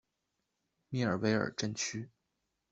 [0.89, 2.09] 米尔维尔镇区。